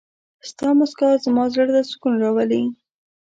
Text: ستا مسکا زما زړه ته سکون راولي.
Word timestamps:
ستا 0.49 0.67
مسکا 0.79 1.09
زما 1.25 1.43
زړه 1.53 1.65
ته 1.75 1.81
سکون 1.91 2.13
راولي. 2.23 2.63